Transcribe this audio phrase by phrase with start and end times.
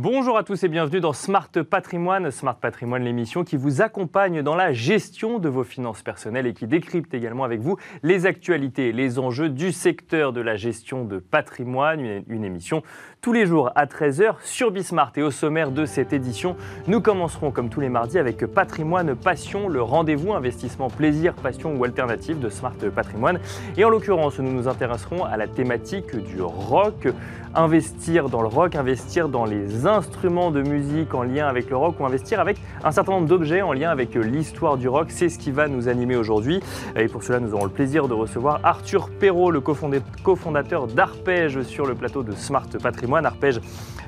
[0.00, 2.30] Bonjour à tous et bienvenue dans Smart Patrimoine.
[2.30, 6.68] Smart Patrimoine, l'émission qui vous accompagne dans la gestion de vos finances personnelles et qui
[6.68, 11.18] décrypte également avec vous les actualités et les enjeux du secteur de la gestion de
[11.18, 12.22] patrimoine.
[12.28, 12.84] Une, émission
[13.20, 15.12] tous les jours à 13h sur Bismart.
[15.16, 19.68] Et au sommaire de cette édition, nous commencerons comme tous les mardis avec Patrimoine Passion,
[19.68, 23.40] le rendez-vous investissement plaisir, passion ou alternative de Smart Patrimoine.
[23.76, 27.08] Et en l'occurrence, nous nous intéresserons à la thématique du rock.
[27.54, 31.98] Investir dans le rock, investir dans les instruments de musique en lien avec le rock
[31.98, 35.06] ou investir avec un certain nombre d'objets en lien avec l'histoire du rock.
[35.08, 36.60] C'est ce qui va nous animer aujourd'hui.
[36.94, 41.86] Et pour cela, nous aurons le plaisir de recevoir Arthur Perrault, le cofondateur d'Arpège sur
[41.86, 43.07] le plateau de Smart Patrimoine.
[43.16, 43.60] Arpège,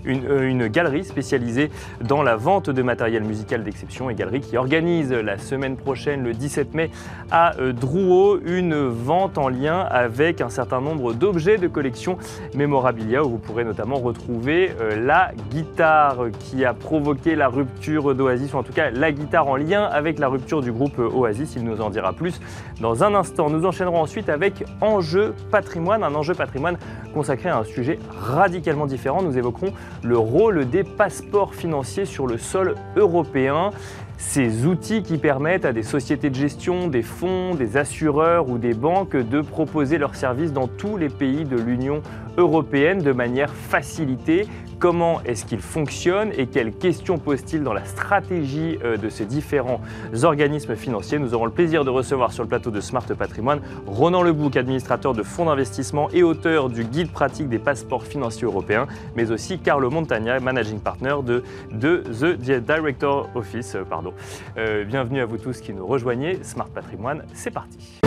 [0.05, 4.57] une, euh, une, galerie spécialisée dans la vente de matériel musical d'exception et galerie qui
[4.57, 6.91] organise la semaine prochaine, le 17 mai,
[7.31, 12.19] à euh, Drouot, une vente en lien avec un certain nombre d'objets de collection
[12.55, 18.55] mémorabilia où vous pourrez notamment retrouver euh, la guitare qui a provoqué la rupture d'Oasis,
[18.55, 21.55] ou en tout cas la guitare en lien avec la rupture du groupe Oasis.
[21.57, 22.41] Il nous en dira plus
[22.81, 23.51] dans un instant.
[23.51, 26.79] Nous enchaînerons ensuite avec Enjeu patrimoine, un enjeu patrimoine
[27.13, 28.87] consacré à un sujet radicalement
[29.23, 33.71] Nous évoquerons le rôle des passeports financiers sur le sol européen.
[34.17, 38.75] Ces outils qui permettent à des sociétés de gestion, des fonds, des assureurs ou des
[38.75, 42.11] banques de proposer leurs services dans tous les pays de l'Union européenne
[42.41, 44.47] de manière facilitée.
[44.79, 49.83] Comment est-ce qu'ils fonctionnent et quelles questions posent-ils dans la stratégie euh, de ces différents
[50.23, 51.19] organismes financiers?
[51.19, 55.13] Nous aurons le plaisir de recevoir sur le plateau de Smart Patrimoine Ronan Lebouc, administrateur
[55.13, 59.91] de fonds d'investissement et auteur du guide pratique des passeports financiers européens, mais aussi Carlo
[59.91, 63.77] Montagna, managing partner de, The Director Office.
[63.91, 64.15] Pardon.
[64.57, 66.39] Euh, bienvenue à vous tous qui nous rejoignez.
[66.43, 68.01] Smart Patrimoine, c'est parti.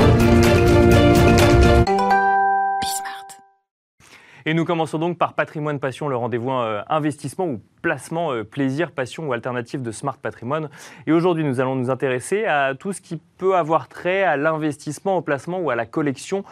[4.46, 8.92] Et nous commençons donc par Patrimoine Passion, le rendez-vous euh, investissement ou placement euh, plaisir,
[8.92, 10.70] passion ou alternative de Smart Patrimoine.
[11.08, 15.16] Et aujourd'hui, nous allons nous intéresser à tout ce qui peut avoir trait à l'investissement,
[15.16, 16.44] au placement ou à la collection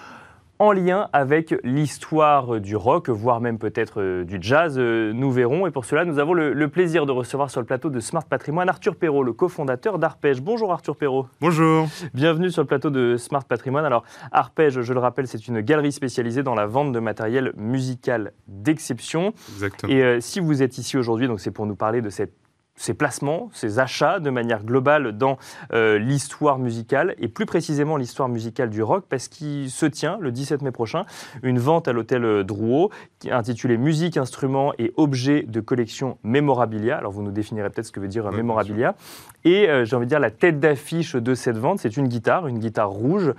[0.61, 5.65] en lien avec l'histoire du rock, voire même peut-être euh, du jazz, euh, nous verrons.
[5.65, 8.69] Et pour cela, nous avons le, plaisir de recevoir sur le plateau de Smart Patrimoine
[8.69, 10.39] Arthur Perrault, le cofondateur d'Arpège.
[10.39, 11.25] Bonjour Arthur Perrault.
[11.41, 11.87] Bonjour.
[12.13, 13.85] Bienvenue sur le plateau de Smart Patrimoine.
[13.85, 18.31] Alors Arpège, je le rappelle, c'est une galerie spécialisée dans la vente de matériel musical
[18.47, 19.33] d'exception.
[19.53, 19.91] Exactement.
[19.91, 22.35] Et euh, si vous êtes ici aujourd'hui, donc c'est pour nous parler de cette
[22.81, 25.37] ses placements, ses achats de manière globale dans
[25.73, 30.31] euh, l'histoire musicale et plus précisément l'histoire musicale du rock parce qu'il se tient le
[30.31, 31.05] 17 mai prochain
[31.43, 32.89] une vente à l'hôtel euh, Drouot
[33.29, 36.97] intitulée Musique, instruments et objets de collection mémorabilia.
[36.97, 38.95] Alors vous nous définirez peut-être ce que veut dire euh, mémorabilia.
[39.43, 42.59] Et j'ai envie de dire la tête d'affiche de cette vente, c'est une guitare, une
[42.59, 43.33] guitare rouge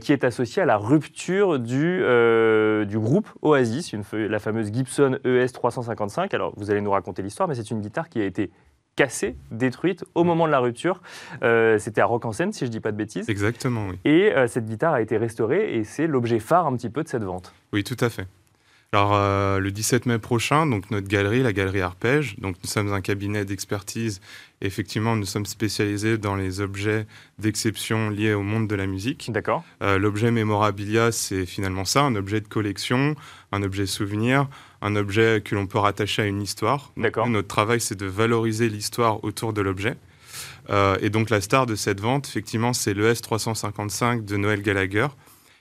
[0.00, 2.02] qui est associée à la rupture du,
[2.88, 6.34] du groupe Oasis, une, la fameuse Gibson ES 355.
[6.34, 8.50] Alors vous allez nous raconter l'histoire, mais c'est une guitare qui a été
[8.96, 11.00] cassée, détruite au moment de la rupture.
[11.42, 13.28] Euh, c'était à Rock en scène, si je ne dis pas de bêtises.
[13.28, 13.98] Exactement, oui.
[14.04, 17.08] Et euh, cette guitare a été restaurée et c'est l'objet phare un petit peu de
[17.08, 17.52] cette vente.
[17.72, 18.26] Oui, tout à fait.
[18.94, 22.92] Alors, euh, le 17 mai prochain, donc notre galerie, la galerie Arpège, donc nous sommes
[22.92, 24.20] un cabinet d'expertise.
[24.60, 27.08] Effectivement, nous sommes spécialisés dans les objets
[27.40, 29.32] d'exception liés au monde de la musique.
[29.32, 29.64] D'accord.
[29.80, 33.16] L'objet mémorabilia, c'est finalement ça, un objet de collection,
[33.50, 34.46] un objet souvenir,
[34.80, 36.92] un objet que l'on peut rattacher à une histoire.
[36.96, 37.26] D'accord.
[37.26, 39.96] Notre travail, c'est de valoriser l'histoire autour de l'objet.
[40.70, 45.08] Euh, et donc la star de cette vente, effectivement, c'est le S355 de Noël Gallagher,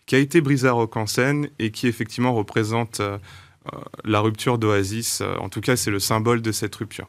[0.05, 3.17] qui a été brisé à Rock en scène et qui effectivement représente euh,
[3.73, 5.21] euh, la rupture d'Oasis.
[5.39, 7.07] En tout cas, c'est le symbole de cette rupture.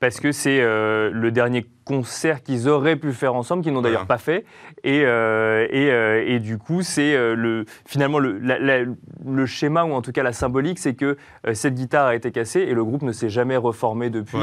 [0.00, 4.18] Parce que c'est le dernier concerts qu'ils auraient pu faire ensemble, qu'ils n'ont d'ailleurs pas
[4.18, 4.44] fait.
[4.84, 9.92] Et, euh, et, euh, et, du coup, c'est euh, le, finalement le, le, schéma, ou
[9.92, 11.16] en tout cas la symbolique, c'est que
[11.54, 14.38] cette guitare a été cassée et le groupe ne s'est jamais reformé depuis.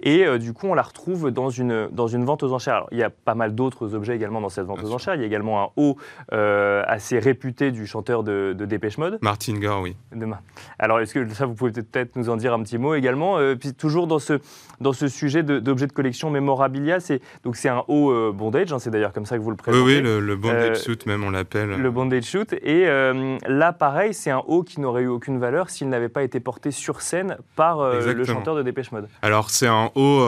[0.00, 2.74] Et du coup, on la retrouve dans une, dans une vente aux enchères.
[2.74, 5.16] Alors, il y a pas mal d'autres objets également dans cette vente aux enchères.
[5.16, 5.96] Il y a également un haut
[6.30, 9.18] assez réputé du chanteur de, de Dépêche Mode.
[9.20, 9.96] Martin Gore, oui.
[10.14, 10.38] Demain.
[10.78, 13.74] Alors, est-ce que ça, vous pouvez peut-être nous en dire un petit mot également Puis
[13.74, 14.38] toujours dans ce,
[14.80, 16.64] dans ce sujet d'objets de, de collection mémorables
[17.00, 19.56] c'est donc c'est un haut euh, bondage, hein, c'est d'ailleurs comme ça que vous le
[19.56, 19.84] présentez.
[19.84, 21.70] Oui, oui le, bondage euh, suit même on l'appelle.
[21.70, 22.44] Le bondage suit.
[22.62, 26.22] Et euh, là, pareil, c'est un haut qui n'aurait eu aucune valeur s'il n'avait pas
[26.22, 29.08] été porté sur scène par le chanteur de Dépêche Mode.
[29.22, 30.26] Alors c'est un haut,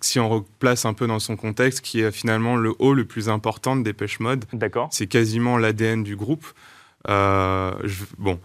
[0.00, 3.28] si on replace un peu dans son contexte, qui est finalement le haut le plus
[3.28, 4.44] important de Dépêche Mode.
[4.52, 4.88] D'accord.
[4.90, 6.46] C'est quasiment l'ADN du groupe.
[7.06, 8.38] bon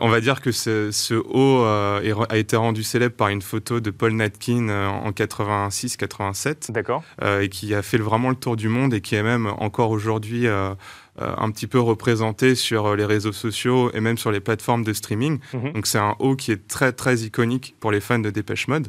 [0.00, 3.90] on va dire que ce, haut euh, a été rendu célèbre par une photo de
[3.90, 6.72] Paul Natkin euh, en 86-87.
[6.72, 7.02] D'accord.
[7.22, 9.90] Euh, et qui a fait vraiment le tour du monde et qui est même encore
[9.90, 14.92] aujourd'hui un petit peu représenté sur les réseaux sociaux et même sur les plateformes de
[14.92, 15.38] streaming.
[15.52, 15.72] Mhm.
[15.72, 18.88] Donc c'est un haut qui est très très iconique pour les fans de Dépêche Mode.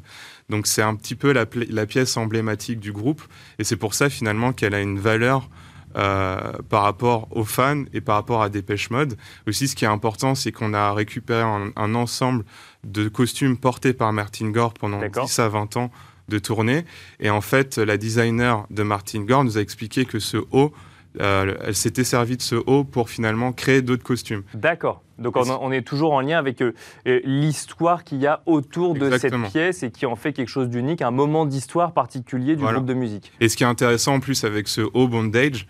[0.49, 3.21] Donc c'est un petit peu la, la, pièce emblématique du groupe
[3.59, 5.49] et c'est pour ça finalement qu'elle a une valeur
[5.95, 9.17] euh, par rapport aux fans et par rapport à Dépêche Mode.
[9.47, 12.43] Aussi, ce qui est important, c'est qu'on a récupéré un, ensemble
[12.83, 15.91] de costumes portés par Martin Gore pendant 10 à 20 ans
[16.27, 16.85] de tournée.
[17.19, 20.73] Et en fait, la designer de Martin Gore nous a expliqué que ce haut
[21.21, 24.43] euh, elle s'était servie de ce haut pour finalement créer d'autres costumes.
[24.53, 25.01] D'accord.
[25.17, 26.73] Donc on, est toujours en lien avec euh,
[27.07, 30.69] euh, l'histoire qu'il y a autour de cette pièce et qui en fait quelque chose
[30.69, 33.31] d'unique, un moment d'histoire particulier du groupe de musique.
[33.39, 35.67] Et ce qui est intéressant en plus avec ce haut bondage,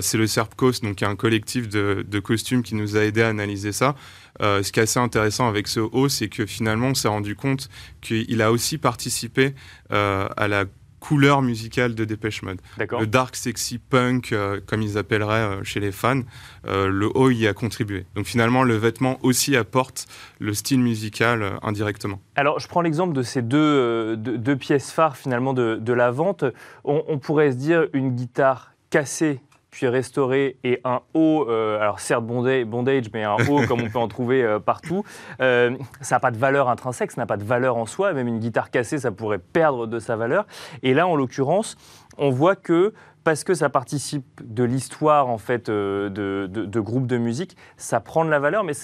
[0.00, 3.94] c'est le Serpcos, donc un collectif de, costumes qui nous a aidé à analyser ça.
[4.40, 7.68] ce qui est assez intéressant avec ce haut, c'est que finalement on s'est rendu compte
[8.00, 9.54] qu'il a aussi participé
[9.90, 10.64] à la
[11.04, 12.62] couleur musicale de Dépêche Mode.
[12.78, 16.22] Le dark sexy punk, euh, comme ils appelleraient euh, chez les fans,
[16.66, 18.06] euh, le haut y a contribué.
[18.14, 20.06] Donc finalement, le vêtement aussi apporte
[20.38, 22.20] le style musical indirectement.
[22.36, 26.44] Alors, je prends l'exemple de ces deux, deux, pièces phares finalement de, de la vente.
[26.84, 29.40] On, on pourrait se dire une guitare cassée
[29.74, 33.98] puis restauré et un haut, euh, alors certes bondage, mais un haut comme on peut
[33.98, 35.02] en trouver euh, partout,
[35.40, 38.28] euh, ça n'a pas de valeur intrinsèque, ça n'a pas de valeur en soi, même
[38.28, 40.46] une guitare cassée, ça pourrait perdre de sa valeur.
[40.84, 41.76] Et là, en l'occurrence,
[42.18, 42.94] on voit que
[43.24, 48.24] parce que ça participe de l'histoire en fait euh, de, groupes de musique, ça prend
[48.24, 48.62] de la valeur.
[48.64, 48.74] Mais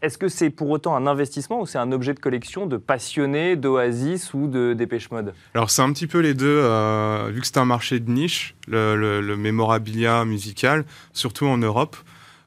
[0.00, 3.56] est-ce que c'est pour autant un investissement ou c'est un objet de collection de passionnés
[3.56, 5.34] d'Oasis ou de Dépêche Mode?
[5.54, 6.46] Alors c'est un petit peu les deux.
[6.46, 11.96] Euh, vu que c'est un marché de niche, le, le, mémorabilia musical, surtout en Europe.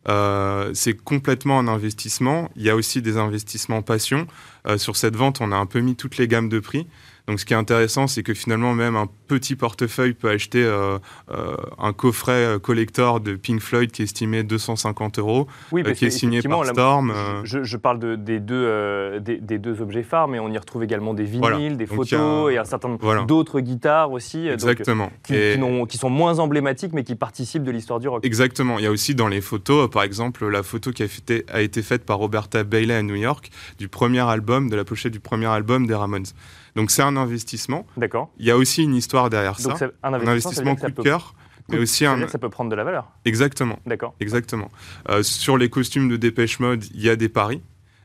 [0.07, 2.49] Euh, c'est complètement un investissement.
[2.55, 4.25] Il y a aussi des investissements passion.
[4.77, 6.87] sur cette vente, on a un peu mis toutes les gammes de prix.
[7.27, 10.97] Donc ce qui est intéressant, c'est que finalement même un petit portefeuille peut acheter euh,
[11.31, 15.47] euh, un coffret euh, collector de Pink Floyd qui est estimé 250 euros,
[15.95, 17.13] qui est signé par Storm.
[17.43, 21.77] Je, parle des, deux, des, deux objets phares, mais on y retrouve également des vinyles,
[21.77, 24.47] des photos et un certain nombre d'autres guitares aussi.
[24.47, 25.11] Exactement.
[25.23, 25.35] qui,
[25.89, 28.25] qui, sont moins emblématiques, mais qui participent de l'histoire du rock.
[28.25, 28.79] Exactement.
[28.79, 31.07] Il y a aussi dans les photos, par exemple, la photo qui a,
[31.53, 35.13] a été faite par Roberta Bailey à New York du premier album, de la pochette
[35.13, 36.25] du premier album des Ramones.
[36.75, 37.85] Donc c'est un investissement.
[37.97, 38.31] D'accord.
[38.37, 39.75] Il y a aussi une histoire derrière ça.
[40.03, 41.35] Un investissement, coup de cœur.
[41.69, 42.27] Mais aussi un...
[42.27, 43.07] ça peut prendre de la valeur.
[43.23, 43.79] Exactement.
[43.85, 44.13] D'accord.
[44.19, 44.69] Exactement.
[45.09, 47.61] Euh, sur les costumes de Dépêche Mode, il y a des paris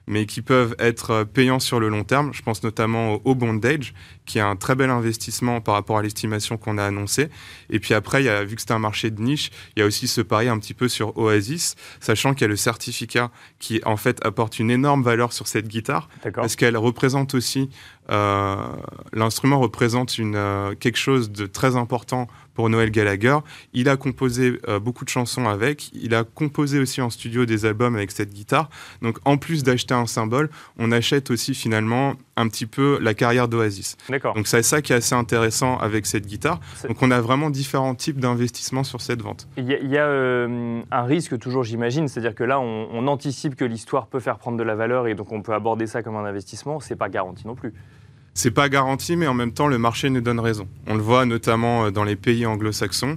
[0.06, 2.32] mais qui peuvent être euh, payants sur le long terme.
[2.32, 6.56] Je pense notamment au bondage, qui est un très bel investissement par rapport à l'estimation
[6.56, 7.28] qu'on a annoncée.
[7.70, 9.82] Et puis après, il y a, vu que c'est un marché de niche, il y
[9.82, 13.30] a aussi ce pari un petit peu sur Oasis, sachant qu'il y a le certificat
[13.58, 17.68] qui en fait apporte une énorme valeur sur cette guitare, parce qu'elle représente aussi,
[18.10, 18.56] euh,
[19.12, 23.38] l'instrument représente euh, quelque chose de très important pour Noël Gallagher.
[23.72, 25.90] Il a composé euh, beaucoup de chansons avec.
[25.92, 28.70] Il a composé aussi en studio des albums avec cette guitare.
[29.02, 33.48] Donc en plus d'acheter un symbole, on achète aussi finalement un petit peu la carrière
[33.48, 33.96] d'Oasis.
[34.34, 36.60] Donc c'est ça qui est assez intéressant avec cette guitare.
[36.86, 39.48] Donc on a vraiment différents types d'investissements sur cette vente.
[39.56, 43.64] Il y a, euh, un risque toujours, j'imagine, c'est-à-dire que là on, on anticipe que
[43.64, 46.24] l'histoire peut faire prendre de la valeur et donc on peut aborder ça comme un
[46.24, 46.80] investissement.
[46.80, 47.72] C'est pas garanti non plus.
[48.36, 50.68] C'est pas garanti, mais en même temps, le marché nous donne raison.
[50.86, 53.16] On le voit notamment euh, dans les pays anglo-saxons.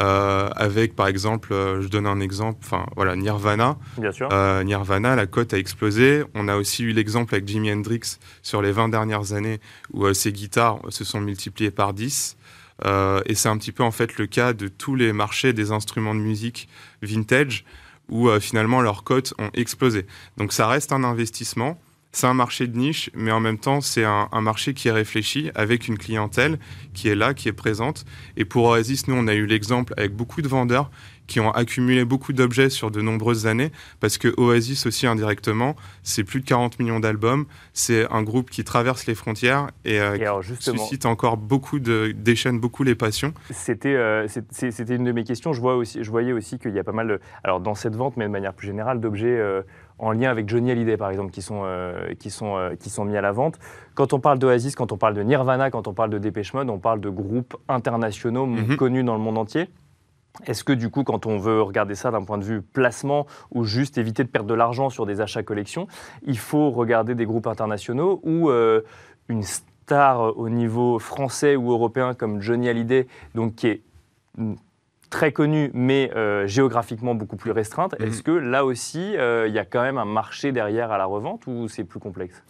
[0.00, 3.76] Euh, avec par exemple, euh, je donne un exemple, enfin voilà, Nirvana.
[3.98, 4.28] Bien sûr.
[4.64, 6.24] Nirvana, la cote a explosé.
[6.34, 9.60] On a aussi eu l'exemple avec Jimi Hendrix sur les 20 dernières années
[9.92, 12.36] où ses guitares se sont multipliées par 10.
[12.84, 16.14] et c'est un petit peu en fait le cas de tous les marchés des instruments
[16.14, 16.68] de musique
[17.02, 17.64] vintage
[18.10, 20.06] où finalement leurs cotes ont explosé.
[20.36, 21.78] Donc ça reste un investissement
[22.14, 25.50] c'est un marché de niche, mais en même temps, c'est un, marché qui est réfléchi
[25.54, 26.58] avec une clientèle
[26.92, 28.04] qui est là, qui est présente.
[28.36, 30.90] Et pour Oasis, nous, on a eu l'exemple avec beaucoup de vendeurs
[31.26, 36.22] qui ont accumulé beaucoup d'objets sur de nombreuses années, parce que Oasis aussi indirectement, c'est
[36.22, 41.06] plus de 40 millions d'albums, c'est un groupe qui traverse les frontières et, euh, suscite
[41.06, 43.32] encore beaucoup de, déchaîne beaucoup les passions.
[43.50, 45.52] C'était euh, c'était une de mes questions.
[45.52, 48.16] Je, vois aussi, je voyais aussi qu'il y a pas mal, alors dans cette vente,
[48.16, 49.62] mais de manière plus générale, d'objets euh,
[49.98, 53.04] en lien avec Johnny Hallyday, par exemple, qui sont, euh, qui, sont, euh, qui sont
[53.04, 53.58] mis à la vente.
[53.94, 56.70] Quand on parle d'Oasis, quand on parle de Nirvana, quand on parle de Dépêche Mode,
[56.70, 58.76] on parle de groupes internationaux mhm.
[58.76, 59.68] connus dans le monde entier.
[60.46, 63.64] Est-ce que du coup, quand on veut regarder ça d'un point de vue placement ou
[63.64, 65.86] juste éviter de perdre de l'argent sur des achats collections,
[66.26, 68.80] il faut regarder des groupes internationaux ou euh,
[69.28, 73.82] une star au niveau français ou européen comme Johnny Hallyday, donc qui est
[75.14, 76.10] très connue, mais
[76.46, 77.94] géographiquement beaucoup plus restreinte.
[78.00, 78.08] Mhm.
[78.08, 81.46] Est-ce que là aussi, il y a quand même un marché derrière à la revente
[81.46, 82.42] ou c'est plus complexe?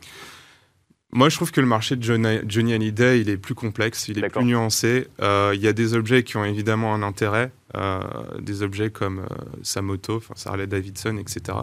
[1.12, 4.28] Moi, je trouve que le marché de Johnny, Hallyday, il est plus complexe, il est
[4.30, 5.08] plus nuancé.
[5.20, 7.52] Il y a des objets qui ont évidemment un intérêt.
[7.76, 8.00] Euh,
[8.40, 11.58] des objets comme euh, sa moto, enfin Harley Davidson, etc.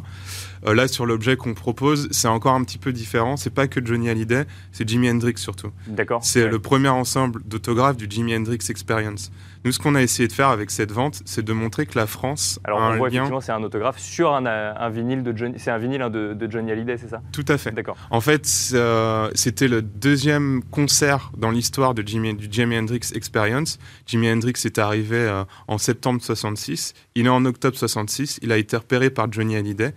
[0.66, 3.38] Euh, là, sur l'objet qu'on propose, c'est encore un petit peu différent.
[3.38, 5.72] C'est pas que Johnny Hallyday, c'est Jimi Hendrix surtout.
[5.88, 6.22] D'accord.
[6.24, 9.32] C'est le premier ensemble d'autographes du Jimi Hendrix Experience.
[9.64, 12.08] Nous, ce qu'on a essayé de faire avec cette vente, c'est de montrer que la
[12.08, 12.60] France.
[12.64, 13.18] Alors, a on un voit lien...
[13.18, 15.60] effectivement, c'est un autographe sur un, vinyle de Johnny.
[15.60, 17.22] C'est un vinyle hein, de, Johnny Hallyday, c'est ça?
[17.32, 17.72] Tout à fait.
[17.72, 17.96] D'accord.
[18.10, 18.46] En fait,
[19.36, 23.78] c'était le deuxième concert dans l'histoire de du Jimi Hendrix Experience.
[24.08, 26.96] Jimi Hendrix est arrivé en septembre septembre 66.
[27.14, 28.40] Il est en octobre 66.
[28.42, 29.94] Il a été repéré par Johnny Hallyday.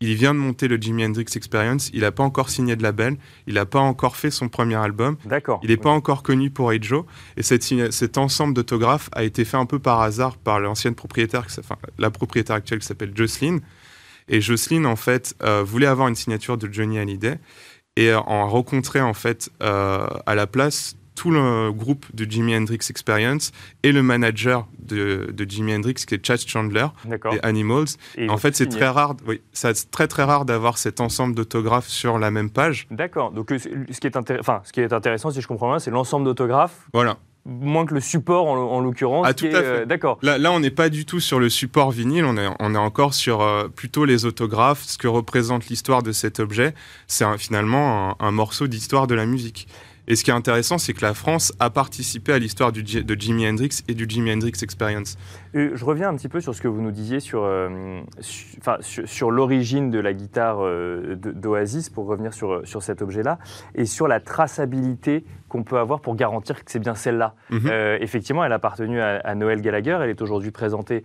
[0.00, 1.90] Il vient de monter le Jimi Hendrix Experience.
[1.92, 3.18] Il n'a pas encore signé de label.
[3.46, 5.18] Il n'a pas encore fait son premier album.
[5.26, 5.60] D'accord.
[5.62, 7.04] Il n'est pas encore connu pour Joe.
[7.36, 11.76] Et cet ensemble d'autographes a été fait un peu par hasard par l'ancienne propriétaire, enfin,
[11.98, 13.58] la propriétaire actuelle qui s'appelle Jocelyn.
[14.28, 17.38] Et Jocelyn, en fait, euh, voulait avoir une signature de Johnny Hallyday
[17.96, 22.80] et en rencontrer, en fait, euh, à la place tout le groupe de Jimi Hendrix
[22.90, 23.52] Experience
[23.84, 27.86] et le manager de, de Jimi Hendrix qui est Chad Chandler des Animals.
[28.16, 31.86] Et en fait, c'est très rare, oui, c'est très très rare d'avoir cet ensemble d'autographes
[31.86, 32.88] sur la même page.
[32.90, 33.30] D'accord.
[33.30, 35.92] Donc, euh, ce qui est, enfin, ce qui est intéressant, si je comprends bien, c'est
[35.92, 36.88] l'ensemble d'autographes.
[36.92, 39.26] Voilà moins que le support en, l'occurrence.
[39.28, 39.64] Ah, tout à fait.
[39.64, 40.20] Euh, d'accord.
[40.22, 42.78] Là, là, on n'est pas du tout sur le support vinyle, on est, on est
[42.78, 46.72] encore sur euh, plutôt les autographes, ce que représente l'histoire de cet objet.
[47.08, 49.66] C'est finalement un morceau d'histoire de la musique.
[50.08, 53.46] Et ce qui est intéressant, c'est que la France a participé à l'histoire de Jimi
[53.46, 55.16] Hendrix et du Jimi Hendrix Experience.
[55.54, 59.90] je reviens un petit peu sur ce que vous nous disiez sur, euh, sur, l'origine
[59.90, 63.38] de la guitare euh, d'Oasis, pour revenir sur, sur cet objet-là,
[63.74, 67.34] et sur la traçabilité qu'on peut avoir pour garantir que c'est bien celle-là.
[67.50, 67.68] Mhm.
[67.70, 69.98] Euh, effectivement, elle a appartenu à, Noël Gallagher.
[70.02, 71.02] Elle est aujourd'hui présentée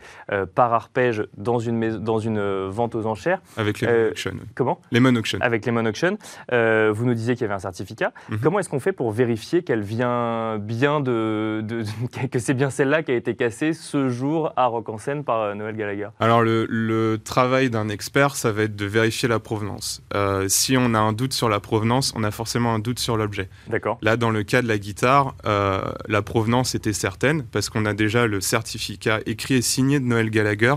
[0.55, 3.41] par Arpège dans une, dans une vente aux enchères.
[3.57, 4.31] Avec les Auction.
[4.55, 5.39] Comment Lemon Auction.
[5.41, 6.17] Avec Lemon Auction.
[6.51, 8.11] vous nous disiez qu'il y avait un certificat.
[8.29, 8.39] Mhm.
[8.41, 11.63] Comment est-ce qu'on fait pour vérifier qu'elle vient bien de,
[12.31, 15.41] que c'est bien celle-là qui a été cassée ce jour à Rock en scène par
[15.41, 16.09] euh, Noël Gallagher?
[16.19, 20.01] Alors le, travail d'un expert, ça va être de vérifier la provenance.
[20.13, 23.17] Euh, si on a un doute sur la provenance, on a forcément un doute sur
[23.17, 23.49] l'objet.
[23.67, 23.97] D'accord.
[24.01, 27.93] Là, dans le cas de la guitare, euh, la provenance était certaine parce qu'on a
[27.93, 30.75] déjà le certificat écrit et signé de Noël Gallagher.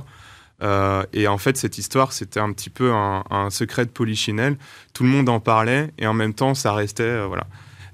[1.12, 4.58] et en fait, cette histoire, c'était un petit peu un, secret de Polichinelle.
[4.92, 7.46] Tout le monde en parlait et en même temps, ça restait, voilà.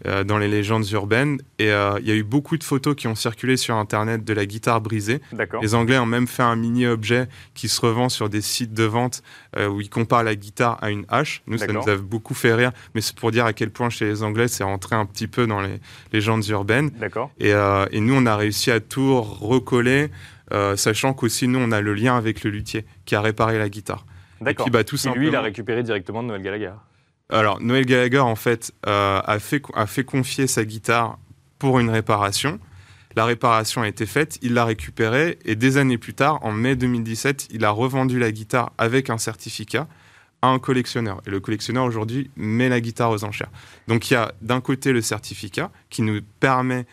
[0.06, 1.40] Euh, dans les légendes urbaines.
[1.58, 4.32] Et euh, il y a eu beaucoup de photos qui ont circulé sur Internet de
[4.32, 5.20] la guitare brisée.
[5.60, 9.24] Les Anglais ont même fait un mini-objet qui se revend sur des sites de vente
[9.56, 11.42] euh, où ils comparent la guitare à une hache.
[11.48, 14.04] Nous, ça nous a beaucoup fait rire, mais c'est pour dire à quel point chez
[14.04, 15.80] les Anglais, c'est rentré un petit peu dans les
[16.12, 16.90] légendes urbaines.
[17.40, 20.10] Et, et, nous, on a réussi à tout recoller,
[20.76, 24.06] sachant qu'aussi, nous, on a le lien avec le luthier qui a réparé la guitare.
[24.40, 24.68] D'accord.
[24.68, 25.22] Et, bah, tout simplement...
[25.22, 26.72] lui, il a récupéré directement de Noël Gallagher.
[27.28, 31.18] Alors, Noël Gallagher, en fait, euh, a, fait, a fait confier sa guitare
[31.58, 32.60] pour une réparation.
[33.16, 36.76] La réparation a été faite, il l'a récupérée et des années plus tard, en mai
[36.76, 39.88] 2017, il a revendu la guitare avec un certificat
[40.42, 41.20] à un collectionneur.
[41.26, 43.50] Et le collectionneur aujourd'hui met la guitare aux enchères.
[43.88, 46.86] Donc il y a d'un côté le certificat qui nous permet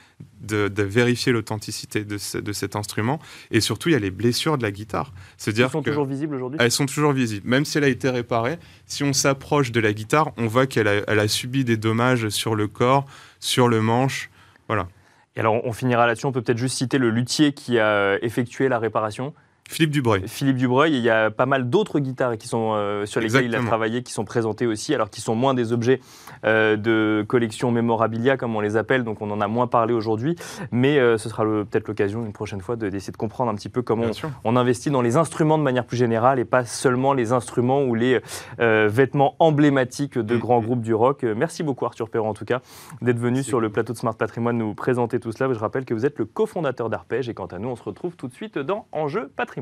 [0.44, 3.20] de, vérifier l'authenticité de, cet instrument.
[3.52, 5.14] Et surtout, il y a les blessures de la guitare.
[5.46, 6.60] Elles sont toujours visibles aujourd'hui?
[6.62, 7.48] Elles sont toujours visibles.
[7.48, 10.88] Même si elle a été réparée, si on s'approche de la guitare, on voit qu'elle
[10.88, 13.06] a, subi des dommages sur le corps,
[13.40, 14.30] sur le manche.
[14.68, 14.88] Voilà.
[15.36, 16.26] Et alors, on finira là-dessus.
[16.26, 19.34] On peut peut-être juste citer le luthier qui a effectué la réparation.
[19.70, 20.24] Philippe Dubreuil.
[20.27, 23.55] Philippe Dubreuil, il y a pas mal d'autres guitares qui sont, euh, sur lesquelles il
[23.55, 26.00] a travaillé, qui sont présentées aussi, alors qui sont moins des objets
[26.46, 30.36] euh, de collection mémorabilia, comme on les appelle, donc on en a moins parlé aujourd'hui,
[30.72, 33.82] mais euh, ce sera peut-être l'occasion une prochaine fois d'essayer de, comprendre un petit peu
[33.82, 34.08] comment
[34.43, 37.96] on, investit dans les instruments de manière plus générale et pas seulement les instruments ou
[37.96, 38.20] les
[38.60, 40.39] vêtements emblématiques de mm.
[40.39, 41.24] grands groupes du rock.
[41.24, 42.62] Merci beaucoup Arthur Perron en tout cas
[43.01, 45.51] d'être venu sur le plateau de Smart Patrimoine nous présenter tout cela.
[45.53, 48.15] Je rappelle que vous êtes le cofondateur d'Arpège et quant à nous, on se retrouve
[48.15, 49.53] tout de suite dans Enjeu Patrimoine.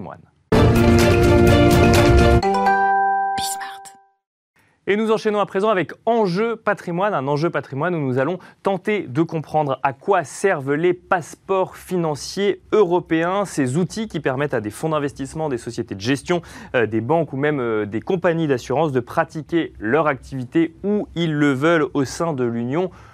[4.87, 9.01] Et nous enchaînons à présent avec Enjeu patrimoine, un enjeu patrimoine où nous allons tenter
[9.07, 14.71] de comprendre à quoi servent les passeports financiers européens, ces outils qui permettent à des
[14.71, 16.41] fonds d'investissement, des sociétés de gestion,
[16.73, 21.33] euh, des banques ou même euh, des compagnies d'assurance de pratiquer leur activité où ils
[21.33, 23.10] le veulent au sein de l'Union européenne.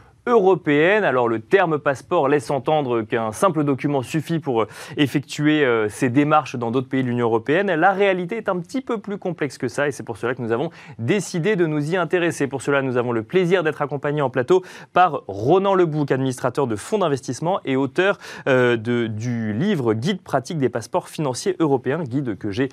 [1.05, 4.67] Alors le terme passeport laisse entendre qu'un simple document suffit pour euh,
[4.97, 7.73] effectuer euh, ces démarches dans d'autres pays de l'Union européenne.
[7.73, 10.41] La réalité est un petit peu plus complexe que ça et c'est pour cela que
[10.41, 10.69] nous avons
[10.99, 12.47] décidé de nous y intéresser.
[12.47, 16.75] Pour cela, nous avons le plaisir d'être accompagnés en plateau par Ronan Lebouc, administrateur de
[16.75, 18.17] fonds d'investissement et auteur
[18.49, 22.67] euh, de, du livre Guide pratique des passeports financiers européens, guide que j'ai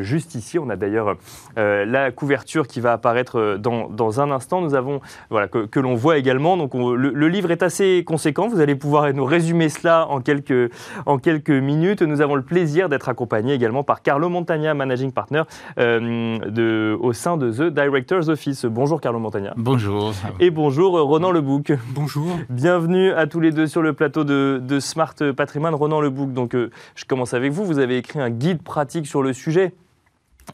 [0.00, 0.58] juste ici.
[0.58, 1.16] On a d'ailleurs
[1.56, 4.60] la couverture qui va apparaître dans, dans, un instant.
[4.60, 5.00] Nous avons,
[5.30, 6.56] voilà, que, que l'on voit également.
[6.56, 8.48] Donc le, livre est assez conséquent.
[8.48, 10.72] Vous allez pouvoir nous résumer cela en quelques,
[11.06, 12.02] en quelques minutes.
[12.02, 15.42] Nous avons le plaisir d'être accompagnés également par Carlo Montagna, managing partner
[15.78, 18.64] euh, de, au sein de The Directors Office.
[18.66, 19.54] Bonjour Carlo Montagna.
[19.56, 20.12] Bonjour.
[20.40, 21.72] Et bonjour Ronan Lebouc.
[21.94, 22.36] Bonjour.
[22.50, 25.74] Bienvenue à tous les deux sur le plateau de, de Smart Patrimoine.
[25.74, 27.64] Ronan Lebouc, donc euh, je commence avec vous.
[27.64, 29.72] Vous avez écrit un guide pratique sur le sujet.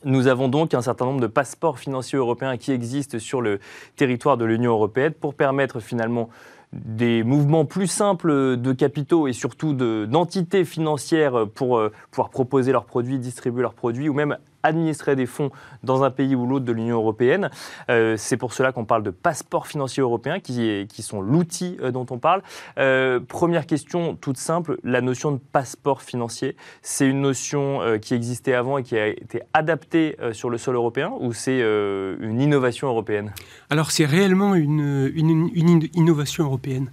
[0.04, 3.60] Nous avons donc un certain nombre de passeports financiers européens qui existent sur le
[3.96, 6.28] territoire de l'Union européenne pour permettre finalement
[6.72, 12.84] des mouvements plus simples de capitaux et surtout d'entités financières pour euh, pouvoir proposer leurs
[12.84, 15.50] produits, distribuer leurs produits ou même administrer des fonds
[15.84, 17.50] dans un pays ou l'autre de l'Union européenne.
[17.90, 22.06] Euh, c'est pour cela qu'on parle de passeport financier européen, qui, sont l'outil euh, dont
[22.10, 22.42] on parle.
[22.78, 28.54] Euh, première question toute simple, la notion de passeport financier, c'est une notion qui existait
[28.54, 33.32] avant et qui a été adaptée sur le sol européen ou c'est une innovation européenne?
[33.68, 36.90] Alors c'est réellement une innovation européenne.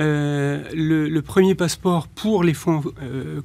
[0.00, 3.40] Euh, le, premier passeport pour les fonds, euh,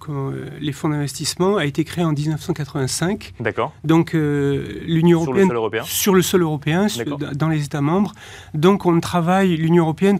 [0.59, 3.33] les fonds d'investissement a été créé en 1985.
[3.39, 3.73] D'accord.
[3.83, 5.51] Donc euh, l'Union européenne
[5.83, 6.87] sur le sol européen,
[7.33, 8.13] dans les États membres.
[8.53, 10.19] Donc on travaille, l'Union européenne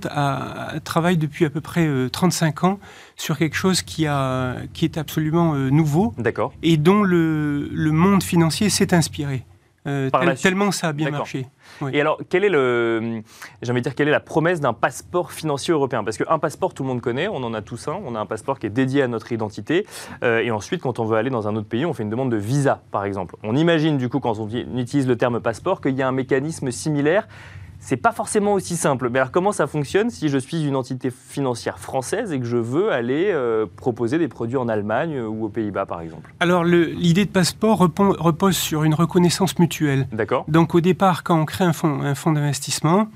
[0.83, 2.79] travaille depuis à peu près 35 ans
[3.15, 6.13] sur quelque chose qui a qui est absolument nouveau.
[6.17, 6.53] D'accord.
[6.63, 9.45] Et dont le, le monde financier s'est inspiré.
[10.41, 11.47] tellement ça a bien marché.
[11.91, 13.21] Et alors, quelle est le,
[13.61, 16.03] j'ai dire, quelle est la promesse d'un passeport financier européen?
[16.03, 17.99] Parce qu'un passeport, tout le monde connaît, on en a tous un.
[18.05, 19.85] On a un passeport qui est dédié à notre identité.
[20.23, 22.31] Euh, et ensuite, quand on veut aller dans un autre pays, on fait une demande
[22.31, 23.35] de visa, par exemple.
[23.43, 26.71] On imagine du coup, quand on utilise le terme passeport, qu'il y a un mécanisme
[26.71, 27.27] similaire
[27.85, 29.09] c'est pas forcément aussi simple.
[29.11, 32.57] Mais alors comment ça fonctionne si je suis une entité financière française et que je
[32.57, 36.33] veux aller euh, proposer des produits en Allemagne ou aux Pays-Bas par exemple?
[36.39, 40.07] Alors l'idée de passeport repose sur une reconnaissance mutuelle.
[40.11, 40.45] D'accord.
[40.47, 43.07] Donc au départ, quand on crée un fonds, un fonds d'investissement,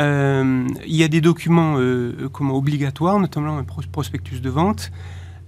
[0.00, 4.90] euh, il y a des documents euh, obligatoires, notamment un prospectus de vente.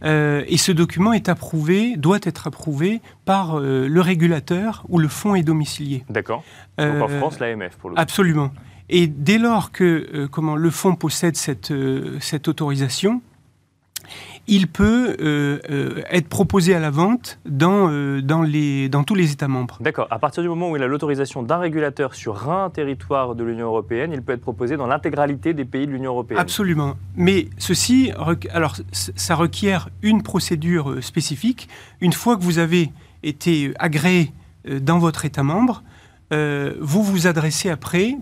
[0.03, 5.43] Et ce document est approuvé, doit être approuvé par le régulateur où le fonds est
[5.43, 6.05] domicilié.
[6.09, 6.43] D'accord.
[6.79, 8.01] Donc en France, l'AMF pour le coup.
[8.01, 8.51] Absolument.
[8.91, 13.23] Et dès lors que euh, comment, le fonds possède cette, euh, cette autorisation,
[14.47, 17.89] il peut euh, être proposé à la vente dans,
[18.21, 19.79] dans, les, dans tous les États membres.
[19.81, 20.09] D'accord.
[20.11, 23.67] À partir du moment où il a l'autorisation d'un régulateur sur un territoire de l'Union
[23.67, 26.41] européenne, il peut être proposé dans l'intégralité des pays de l'Union européenne.
[26.41, 26.97] Absolument.
[27.17, 28.13] Mais ceci,
[28.53, 31.69] alors, ça requiert une procédure spécifique.
[32.01, 32.91] Une fois que vous avez
[33.23, 34.33] été agréé
[34.69, 35.83] dans votre État membre,
[36.33, 38.17] vous vous adressez après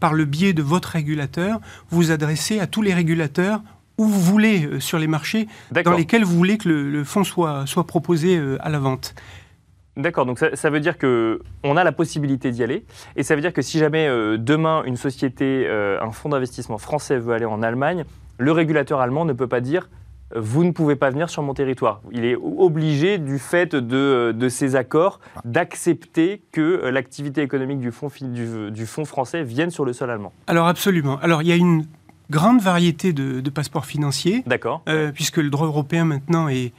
[0.00, 3.62] par le biais de votre régulateur, vous adressez à tous les régulateurs
[3.98, 7.66] où vous voulez euh, sur les marchés dans lesquels vous voulez que le, fonds soit,
[7.66, 9.14] soit proposé euh, à la vente.
[9.96, 13.52] D'accord, donc ça, veut dire qu'on a la possibilité d'y aller, et ça veut dire
[13.52, 18.04] que si jamais euh, demain une société, un fonds d'investissement français veut aller en Allemagne,
[18.38, 19.88] le régulateur allemand ne peut pas dire
[20.34, 22.00] vous ne pouvez pas venir sur mon territoire.
[22.10, 28.86] Il est obligé, du fait de, ces accords, d'accepter que l'activité économique du fonds, du,
[28.86, 30.32] fonds français vienne sur le sol allemand.
[30.48, 31.18] Alors absolument.
[31.20, 31.84] Alors il y a une
[32.30, 34.42] grande variété de, passeports financiers.
[34.46, 34.82] D'accord.
[34.88, 36.72] Euh, puisque le droit européen maintenant est,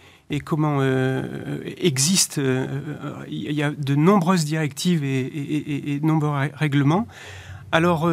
[0.43, 2.41] comment euh, existe.
[3.27, 7.07] il y a de nombreuses directives et, de nombreux règlements.
[7.71, 8.09] Alors,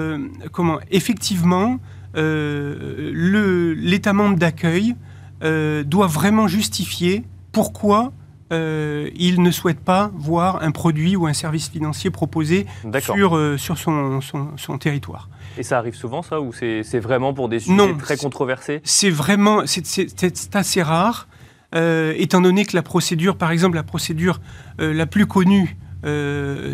[0.53, 1.79] comment Effectivement,
[2.15, 4.97] l'État membre d'accueil
[5.43, 8.13] euh, doit vraiment justifier pourquoi
[8.53, 12.67] euh, il ne souhaite pas voir un produit ou un service financier proposé
[13.01, 15.29] sur, euh, sur son, son, territoire.
[15.59, 18.81] Et ça arrive souvent, ça, ou c'est vraiment pour des sujets très controversés?
[18.85, 21.29] C'est vraiment, c'est assez rare,
[21.75, 24.41] étant donné que la procédure, par exemple, la procédure
[24.79, 25.77] la plus connue,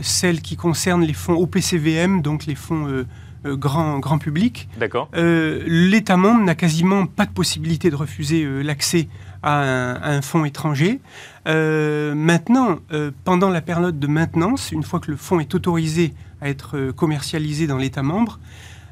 [0.03, 3.05] celle qui concerne les fonds OPCVM, donc les fonds
[3.47, 4.69] euh, grand, grand public.
[4.79, 5.09] D'accord.
[5.15, 9.09] Euh, L'État membre n'a quasiment pas de possibilité de refuser euh, l'accès
[9.43, 11.01] à un, fonds étranger.
[11.47, 12.79] maintenant,
[13.25, 17.67] pendant la période de maintenance, une fois que le fonds est autorisé à être commercialisé
[17.67, 18.39] dans l'État membre,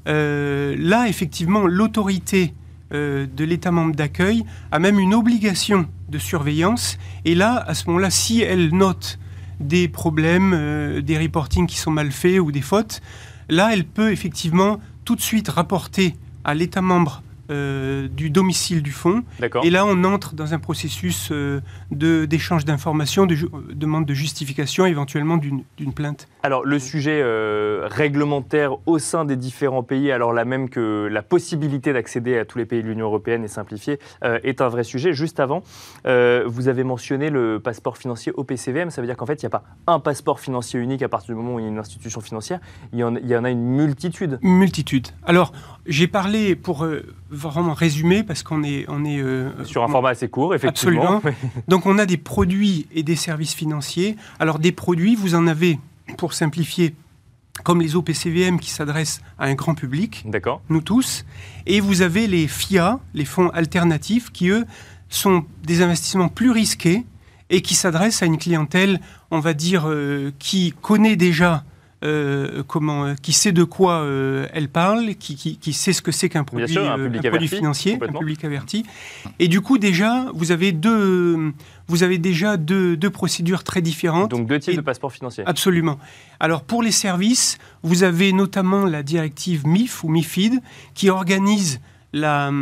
[0.07, 2.55] là, effectivement, l'autorité
[2.93, 6.99] de l'État membre d'accueil a même une obligation de surveillance.
[7.25, 9.19] Et là, à ce moment-là, si elle note
[9.59, 13.01] des problèmes, des reportings qui sont mal faits ou des fautes,
[13.49, 18.91] là, elle peut effectivement tout de suite rapporter à l'État membre euh, du domicile du
[18.91, 19.23] fonds.
[19.63, 23.37] Et là, on entre dans un processus euh, d'échange d'informations, de
[23.73, 26.29] demande de justification, éventuellement d'une plainte.
[26.43, 31.23] Alors, le sujet euh, réglementaire au sein des différents pays, alors là même que la
[31.23, 35.13] possibilité d'accéder à tous les pays de l'Union européenne est simplifiée, est un vrai sujet.
[35.13, 35.63] Juste avant,
[36.05, 38.91] vous avez mentionné le passeport financier OPCVM.
[38.91, 41.35] Ça veut dire qu'en fait, il n'y a pas un passeport financier unique à partir
[41.35, 42.61] du moment où il y a une institution financière.
[42.93, 44.39] Il y en, il y en a une multitude.
[44.43, 45.09] Une multitude.
[45.25, 45.53] Alors,
[45.87, 46.87] j'ai parlé pour
[47.37, 51.17] vraiment résumé parce qu'on est, on est euh, sur un format assez court, effectivement.
[51.19, 51.37] Absolument.
[51.69, 54.17] Donc on a des produits et des services financiers.
[54.39, 55.79] Alors des produits, vous en avez,
[56.17, 56.95] pour simplifier,
[57.65, 61.25] comme les OPCVM qui s'adressent à un grand public, d'accord, nous tous,
[61.67, 64.65] et vous avez les FIA, les fonds alternatifs, qui eux
[65.09, 67.05] sont des investissements plus risqués
[67.51, 71.65] et qui s'adressent à une clientèle, on va dire, euh, qui connaît déjà
[72.05, 76.13] euh, comment, euh, qui sait de quoi euh, elle parle, qui, qui, sait ce que
[76.13, 78.85] c'est qu'un produit, produit financier, un public averti.
[79.39, 81.53] Et du coup, déjà, vous avez deux,
[81.89, 84.31] vous avez déjà deux, deux procédures très différentes.
[84.31, 85.45] Donc deux types de passeports financiers.
[85.47, 85.99] Absolument.
[86.39, 90.61] Alors pour les services, vous avez notamment la directive MIF ou MIFID
[90.95, 91.81] qui organise
[92.13, 92.53] la,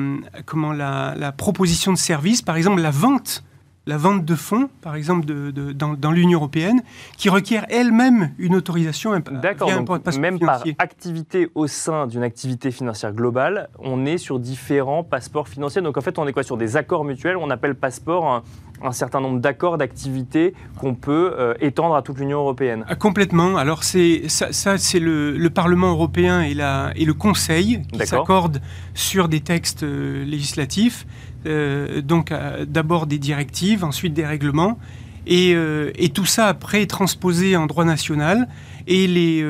[0.47, 3.43] comment, la, la proposition de services, par exemple la vente
[3.87, 6.83] la vente de fonds, par exemple, de, dans, l'Union européenne,
[7.19, 9.13] qui requiert elle-même une autorisation.
[9.43, 9.71] D'accord,
[10.19, 15.83] même par activité au sein d'une activité financière globale, on est sur différents passeports financiers.
[15.83, 16.43] Donc en fait, on est quoi?
[16.43, 18.43] Sur des accords mutuels, on appelle passeport
[18.83, 22.85] un, certain nombre d'accords d'activité qu'on peut euh, étendre à toute l'Union européenne.
[22.89, 23.57] Ah, complètement.
[23.57, 28.61] Alors c'est ça, c'est le, Parlement européen et, la, et le Conseil qui s'accordent
[28.95, 31.07] sur des textes euh, législatifs.
[31.47, 34.79] Euh, donc euh, d'abord des directives, ensuite des règlements,
[35.27, 38.49] et, euh, et, tout ça après transposé en droit national.
[38.87, 39.43] Et les,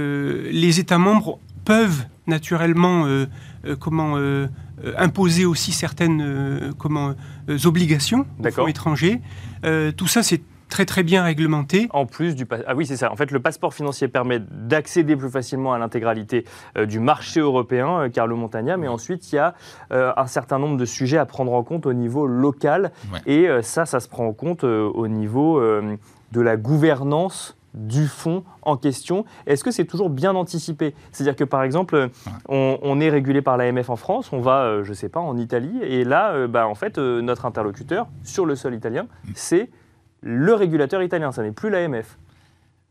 [0.52, 3.04] les États membres peuvent naturellement
[3.80, 4.16] comment,
[4.96, 7.14] imposer aussi certaines comment,
[7.64, 9.20] obligations aux fonds étrangers.
[9.96, 11.88] tout ça, c'est très très bien réglementé.
[11.90, 13.10] En plus du ah oui c'est ça.
[13.12, 16.44] En fait le passeport financier permet d'accéder plus facilement à l'intégralité
[16.76, 19.54] euh, du marché européen, euh, Carlo Montagna, mais ensuite il y a
[19.92, 22.92] euh, un certain nombre de sujets à prendre en compte au niveau local
[23.26, 28.76] et ça ça se prend en compte au niveau de la gouvernance du fonds en
[28.76, 29.24] question.
[29.46, 30.94] Est-ce que c'est toujours bien anticipé?
[31.12, 32.10] C'est-à-dire que par exemple,
[32.48, 35.80] on, est régulé par l'AMF en France, on va, je ne sais pas, en Italie,
[35.82, 39.32] et là, bah, en fait, notre interlocuteur sur le sol italien, mm.
[39.34, 39.70] c'est
[40.24, 42.16] le régulateur italien, ça n'est plus l'AMF.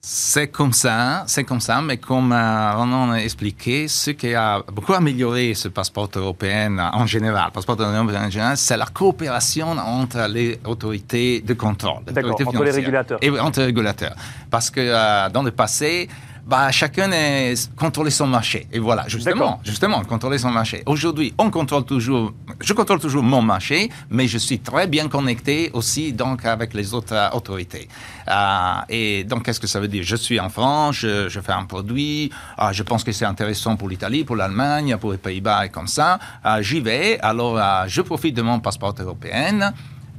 [0.05, 4.61] C'est comme ça, c'est comme ça, mais comme euh, on a expliqué, ce qui a
[4.71, 10.27] beaucoup amélioré ce passeport européen en général, passeport européen en général, c'est la coopération entre
[10.29, 12.03] les autorités de contrôle.
[12.05, 13.17] D'accord, entre les régulateurs.
[13.21, 14.15] Et entre les régulateurs.
[14.51, 16.09] Parce que euh, dans le passé,
[16.45, 18.67] bah, chacun est contrôler son marché.
[18.71, 20.83] Et voilà, justement, justement, contrôler son marché.
[20.85, 25.71] Aujourd'hui, on contrôle toujours, je contrôle toujours mon marché, mais je suis très bien connecté
[25.73, 27.87] aussi donc avec les autres autorités.
[28.27, 30.03] Euh, et donc, qu'est-ce que ça veut dire?
[30.03, 32.29] Je suis en France, je, fais un produit,
[32.59, 35.87] euh, je pense que c'est intéressant pour l'Italie, pour l'Allemagne, pour les Pays-Bas et comme
[35.87, 36.19] ça.
[36.45, 39.73] Euh, j'y vais, alors je profite de mon passeport européen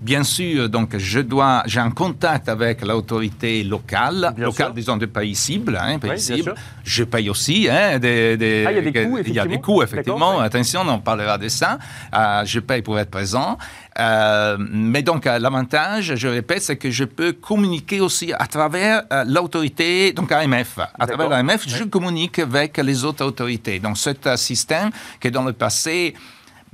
[0.05, 5.35] bien sûr, donc je dois, j'ai un contact avec l'autorité locale, locale disons de pays
[5.35, 6.55] cible, hein, pays cible.
[6.85, 9.47] Je paye aussi, hein, des, des, ah, il y a des coûts, il y a
[9.47, 10.38] des coûts effectivement.
[10.40, 11.79] Attention, on parlera de ça.
[12.14, 13.57] Euh, je paye pour être présent.
[13.99, 19.05] Euh, mais donc, euh, l'avantage, je répète, c'est que je peux communiquer aussi à travers
[19.27, 20.81] l'autorité, donc AMF.
[20.99, 23.79] À travers l'AMF, je communique avec les autres autorités.
[23.79, 24.90] Donc, c'est un système
[25.21, 26.14] qui, dans le passé,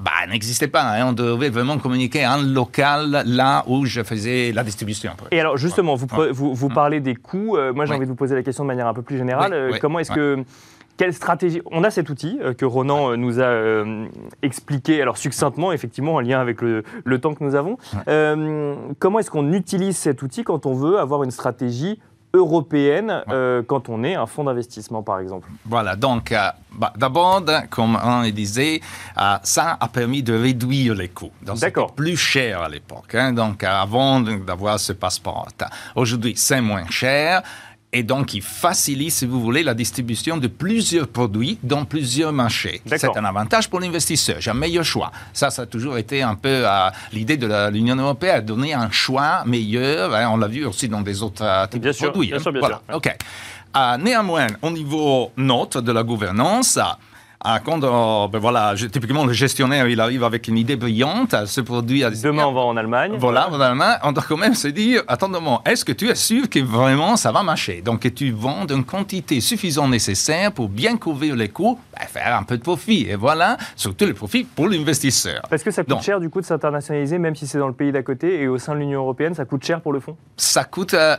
[0.01, 0.83] bah, n'existait pas.
[0.83, 1.09] Hein.
[1.09, 5.13] On devait vraiment communiquer en local là où je faisais la distribution.
[5.31, 7.57] Et alors justement, vous, vous, vous, parlez des coûts.
[7.57, 9.53] Euh, moi, j'ai envie de vous poser la question de manière un peu plus générale.
[9.53, 10.43] Euh, comment est-ce que
[10.97, 13.85] quelle stratégie On a cet outil euh, que Ronan nous a
[14.43, 17.77] expliqué, alors succinctement, effectivement, en lien avec le, le temps que nous avons.
[18.99, 22.01] comment est-ce qu'on utilise cet outil quand on veut avoir une stratégie
[22.33, 27.43] européenne euh, quand on est un fonds d'investissement, par exemple Voilà, donc euh, bah, d'abord,
[27.71, 28.81] comme on le disait,
[29.19, 31.33] euh, ça a permis de réduire les coûts.
[31.55, 35.49] C'était plus cher à l'époque, hein, donc avant d'avoir ce passeport.
[35.97, 37.43] Aujourd'hui, c'est moins cher.
[37.93, 42.81] Et donc, il facilite, si vous voulez, la distribution de plusieurs produits dans plusieurs marchés.
[42.87, 44.37] C'est un avantage pour l'investisseur.
[44.39, 45.11] J'ai un meilleur choix.
[45.33, 49.43] Ça, ça a toujours été un peu euh, l'idée de l'Union européenne, donner un choix
[49.45, 50.15] meilleur.
[50.15, 52.29] Hein, on l'a vu aussi dans des autres euh, types de produits.
[52.29, 52.41] Bien hein.
[52.41, 52.81] sûr, bien voilà.
[52.93, 53.13] OK.
[53.77, 56.79] Euh, néanmoins, au niveau note de la gouvernance,
[57.65, 62.03] quand, euh, ben voilà, typiquement, le gestionnaire, il arrive avec une idée brillante, ce produit...
[62.23, 63.15] Demain, on va en Allemagne.
[63.19, 65.31] Voilà, en Allemagne, on doit quand même se dire, attends
[65.65, 67.81] est-ce que tu es sûr que vraiment ça va marcher?
[67.83, 72.37] Donc, que tu vends une quantité suffisante nécessaire pour bien couvrir les coûts, ben, faire
[72.37, 73.07] un peu de profit.
[73.09, 75.43] Et voilà, surtout le profit pour l'investisseur.
[75.49, 77.93] Parce que ça coûte cher, du coup, de s'internationaliser, même si c'est dans le pays
[77.93, 80.65] d'à côté, et au sein de l'Union européenne, ça coûte cher pour le fonds Ça
[80.65, 80.95] coûte...
[80.95, 81.17] Euh,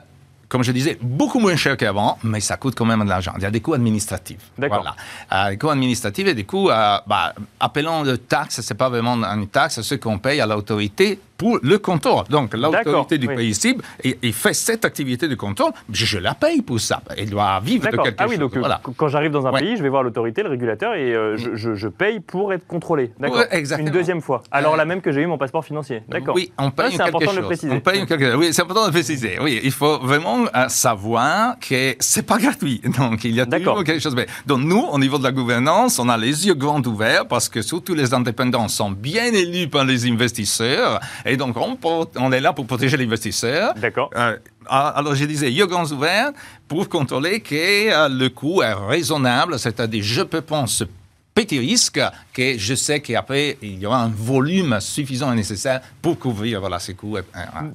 [0.51, 3.31] comme je disais, beaucoup moins cher qu'avant, mais ça coûte quand même de l'argent.
[3.37, 4.51] Il y a des coûts administratifs.
[4.57, 4.81] D'accord.
[4.81, 5.47] Voilà.
[5.47, 9.13] Euh, des coûts administratifs et des coûts, euh, bah, appelons de taxe, c'est pas vraiment
[9.23, 12.25] une taxe, c'est ce qu'on paye à l'autorité pour le contrôle.
[12.29, 16.79] Donc, l'autorité du pays cible, il, fait cette activité de contrôle, je, la paye pour
[16.79, 17.01] ça.
[17.17, 18.39] Il doit vivre de quelque ah oui, chose.
[18.41, 18.79] Donc, voilà.
[18.95, 21.87] quand j'arrive dans un pays, je vais voir l'autorité, le régulateur, et euh, je, je,
[21.87, 23.11] paye pour être contrôlé.
[23.19, 23.45] D'accord.
[23.49, 23.87] exactement.
[23.87, 24.43] Une deuxième fois.
[24.51, 26.03] Alors la même que j'ai eu mon passeport financier.
[26.09, 26.35] D'accord.
[26.35, 27.73] Oui, on paye C'est important de le préciser.
[27.73, 28.35] On paye quelque...
[28.35, 29.39] Oui, c'est important de le préciser.
[29.41, 32.81] Oui, il faut vraiment euh, savoir que c'est pas gratuit.
[32.97, 34.15] Donc, il y a toujours quelque chose.
[34.45, 37.61] Donc, nous, au niveau de la gouvernance, on a les yeux grands ouverts parce que
[37.61, 40.99] surtout les indépendants sont bien élus par les investisseurs.
[41.25, 43.73] Et donc, on est là pour protéger l'investisseur.
[43.75, 44.09] D'accord.
[44.15, 46.31] Euh, ah, alors, je disais, yeux grands ouverts
[46.67, 47.55] pour contrôler que
[47.91, 50.85] euh, le coût est raisonnable, c'est-à-dire, je peux prendre ce
[51.33, 52.01] petit risque
[52.33, 56.79] que je sais qu'après, il y aura un volume suffisant et nécessaire pour couvrir voilà,
[56.79, 57.17] ces coûts.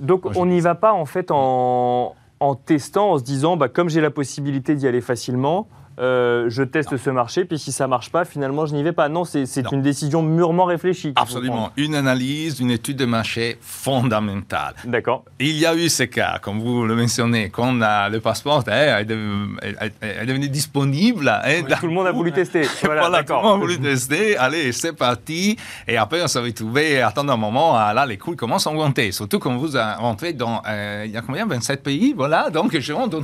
[0.00, 3.88] Donc, on n'y va pas, en fait, en, en testant, en se disant, bah, comme
[3.88, 8.10] j'ai la possibilité d'y aller facilement, euh, je teste ce marché, puis si ça marche
[8.10, 9.08] pas, finalement, je n'y vais pas.
[9.08, 11.12] Non, c'est une décision murement réfléchie.
[11.16, 11.70] Absolument.
[11.76, 14.74] Une analyse, une étude de marché fondamentale.
[14.84, 15.24] D'accord.
[15.38, 20.48] Il y a eu ces cas, comme vous le mentionnez, quand le passeport est, devenu
[20.48, 21.28] disponible.
[21.28, 22.66] Hein, tout le monde a voulu tester.
[22.86, 24.36] Voilà, tout le monde a voulu tester.
[24.36, 25.56] Allez, c'est parti.
[25.88, 29.12] Et après, on s'est retrouvé, attendre un moment, là, les coûts commencent à augmenter.
[29.12, 31.46] Surtout quand vous rentrez dans, euh, il y a combien?
[31.46, 32.50] 27 pays, voilà.
[32.50, 33.20] Donc, je rentre dans,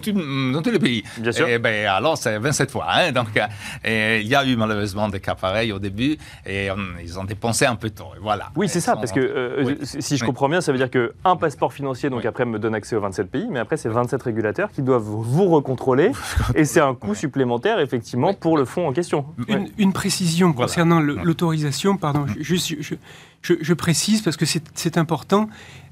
[0.52, 1.04] dans tous les pays.
[1.18, 1.48] Bien sûr.
[1.48, 2.86] Et ben, alors, c'est 27 cette fois.
[2.88, 3.12] Hein.
[3.12, 6.68] Donc, euh, il y a eu malheureusement des cas pareils au début et
[7.02, 8.12] ils ont dépensé un peu de temps.
[8.20, 8.50] Voilà.
[8.56, 11.72] Oui, c'est ça, parce que euh, si je comprends bien, ça veut dire qu'un passeport
[11.72, 14.82] financier, donc après, me donne accès aux 27 pays, mais après, c'est 27 régulateurs qui
[14.82, 16.12] doivent vous recontrôler
[16.54, 19.26] et c'est un coût supplémentaire, effectivement, pour le fonds en question.
[19.78, 22.74] Une, précision concernant l'autorisation, pardon, juste,
[23.42, 25.48] je, précise parce que c'est important.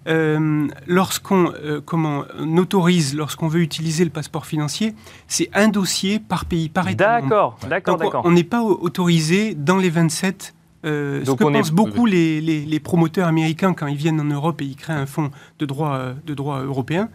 [0.06, 2.24] Euh, lorsqu'on euh, comment
[2.56, 4.94] autorise, lorsqu'on veut utiliser le passeport financier,
[5.28, 7.20] c'est un dossier par pays, par État.
[7.20, 8.22] D'accord, d'accord, d'accord.
[8.24, 10.54] On n'est pas autorisé dans les 27
[10.86, 14.64] euh, ce que pensent beaucoup les, les, promoteurs américains quand ils viennent en Europe et
[14.64, 17.10] ils créent un fonds de droit, de droit européen,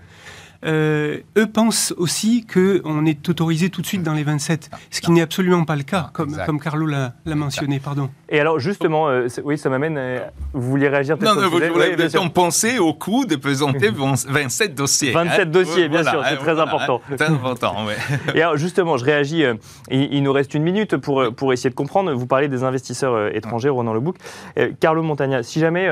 [0.65, 5.11] euh, eux pensent aussi qu'on est autorisé tout de suite dans les 27, ce qui
[5.11, 7.79] n'est absolument pas le cas, comme, comme Carlo l'a mentionné.
[7.79, 8.09] Pardon.
[8.29, 9.97] Et alors, justement, euh, oui, ça m'amène.
[9.97, 10.19] Euh,
[10.53, 11.71] vous vouliez réagir Non, non, vous voulez
[12.33, 13.89] penser au coût de présenter
[14.27, 15.11] 27 dossiers.
[15.11, 15.45] 27 hein.
[15.45, 17.01] dossiers, bien sûr, c'est très important.
[17.15, 17.93] Très important, oui.
[18.33, 19.43] Et alors, justement, je réagis.
[19.91, 22.11] il, nous reste une minute pour, pour essayer de comprendre.
[22.13, 24.17] Vous parlez des investisseurs étrangers, Ronan Lebouk.
[24.79, 25.87] Carlo Montagna, si jamais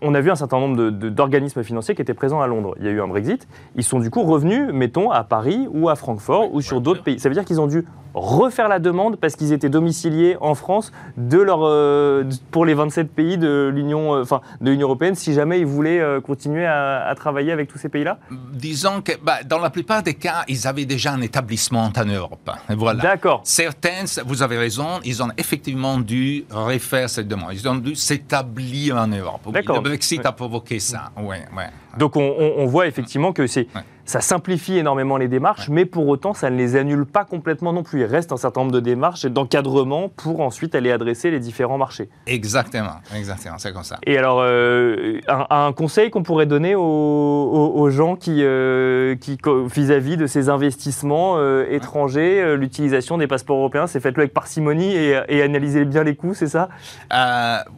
[0.00, 2.88] on a vu un certain nombre d'organismes financiers qui étaient présents à Londres, il y
[2.88, 6.54] a eu un Brexit, ils sont du coup revenus, mettons, à Paris ou à Francfort
[6.54, 7.18] ou sur d'autres pays.
[7.18, 10.92] Ça veut dire qu'ils ont dû refaire la demande parce qu'ils étaient domiciliés en France
[11.16, 14.24] de leur, euh, pour les 27 pays de l'Union euh,
[14.60, 18.20] de l'Union européenne si jamais ils voulaient euh, continuer à, travailler avec tous ces pays-là?
[18.52, 22.48] Disons que bah, dans la plupart des cas, ils avaient déjà un établissement en Europe.
[22.68, 23.02] Voilà.
[23.02, 23.40] D'accord.
[23.42, 27.54] Certains, vous avez raison, ils ont effectivement dû refaire cette demande.
[27.54, 29.50] Ils ont dû s'établir en Europe.
[29.50, 29.76] D'accord.
[29.76, 31.10] Le Brexit a provoqué ça.
[31.16, 31.70] Ouais, ouais.
[31.98, 33.66] Donc on, on, voit effectivement que c'est
[34.06, 37.82] ça simplifie énormément les démarches, mais pour autant, ça ne les annule pas complètement non
[37.82, 38.00] plus.
[38.02, 41.76] Il reste un certain nombre de démarches et d'encadrement pour ensuite aller adresser les différents
[41.76, 42.08] marchés.
[42.26, 43.98] Exactement, exactement, c'est comme ça.
[44.06, 49.38] Et alors, euh, un, conseil qu'on pourrait donner aux, gens qui, euh, qui
[49.74, 55.42] vis-à-vis de ces investissements euh, étrangers, l'utilisation des passeports européens, c'est faites-le avec parcimonie et,
[55.42, 56.68] analysez bien les coûts, c'est ça?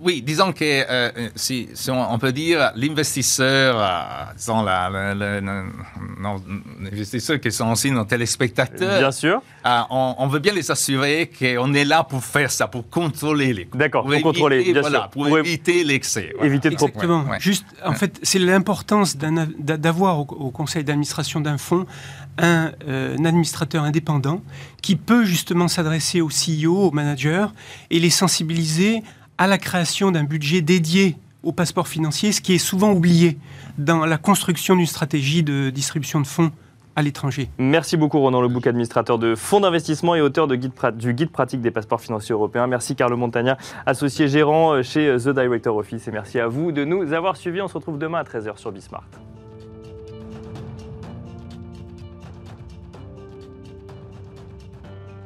[0.03, 5.41] Oui, disons que si, on, peut dire l'investisseur, disons la, la
[6.19, 6.43] non,
[6.85, 8.99] investisseurs qui sont aussi nos téléspectateurs.
[8.99, 9.41] Bien sûr.
[9.63, 13.67] Ah, on, veut bien les assurer qu'on est là pour faire ça, pour contrôler les
[13.67, 13.79] coûts.
[13.79, 15.09] D'accord, pour, contrôler, bien sûr.
[15.11, 16.35] Pour, éviter l'excès.
[16.43, 17.25] Éviter de Exactement.
[17.39, 21.87] Juste, en fait, c'est l'importance d'avoir au, conseil d'administration d'un fonds
[22.39, 24.43] un, euh, un, administrateur indépendant
[24.83, 27.47] qui peut justement s'adresser aux CEO, aux managers
[27.91, 29.03] et les sensibiliser
[29.39, 33.39] à la création d'un budget dédié au passeport financier, ce qui est souvent oublié
[33.79, 36.51] dans la construction d'une stratégie de distribution de fonds
[36.97, 37.49] à l'étranger.
[37.59, 42.01] Merci beaucoup Ronan Lebouc, administrateur de fonds d'investissement et auteur du guide pratique des passeports
[42.01, 42.67] financiers européens.
[42.67, 46.09] Merci Carlo Montagna, associé gérant chez The Director Office.
[46.09, 47.61] Et merci à vous de nous avoir suivis.
[47.61, 49.05] On se retrouve demain à 13h sur Bismart.